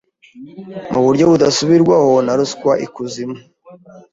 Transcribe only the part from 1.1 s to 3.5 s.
budasubirwaho na ruswa ikuzimu